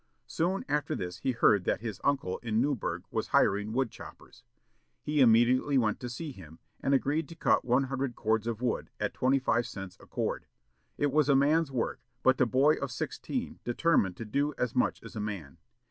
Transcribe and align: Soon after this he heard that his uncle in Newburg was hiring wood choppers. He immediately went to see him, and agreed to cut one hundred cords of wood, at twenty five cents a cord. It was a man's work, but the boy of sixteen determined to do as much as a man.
Soon 0.25 0.65
after 0.67 0.95
this 0.95 1.19
he 1.19 1.31
heard 1.33 1.63
that 1.65 1.81
his 1.81 2.01
uncle 2.03 2.39
in 2.39 2.59
Newburg 2.59 3.03
was 3.11 3.27
hiring 3.27 3.71
wood 3.71 3.91
choppers. 3.91 4.43
He 5.03 5.21
immediately 5.21 5.77
went 5.77 5.99
to 5.99 6.09
see 6.09 6.31
him, 6.31 6.57
and 6.81 6.95
agreed 6.95 7.29
to 7.29 7.35
cut 7.35 7.63
one 7.63 7.83
hundred 7.83 8.15
cords 8.15 8.47
of 8.47 8.63
wood, 8.63 8.89
at 8.99 9.13
twenty 9.13 9.37
five 9.37 9.67
cents 9.67 9.97
a 9.99 10.07
cord. 10.07 10.47
It 10.97 11.11
was 11.11 11.29
a 11.29 11.35
man's 11.35 11.71
work, 11.71 12.01
but 12.23 12.39
the 12.39 12.47
boy 12.47 12.77
of 12.77 12.89
sixteen 12.91 13.59
determined 13.63 14.17
to 14.17 14.25
do 14.25 14.55
as 14.57 14.73
much 14.75 15.03
as 15.03 15.15
a 15.15 15.19
man. 15.21 15.59